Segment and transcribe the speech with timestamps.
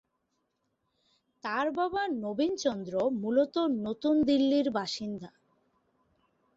[1.43, 3.55] তাঁর বাবা নবীন চন্দ্র মূলত
[3.85, 5.29] নতুন দিল্লির বাসিন্দা।